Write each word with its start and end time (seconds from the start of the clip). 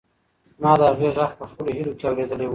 ما 0.61 0.71
د 0.79 0.81
هغې 0.91 1.09
غږ 1.17 1.31
په 1.39 1.45
خپلو 1.49 1.69
هیلو 1.77 1.93
کې 1.99 2.05
اورېدلی 2.09 2.45
و. 2.47 2.49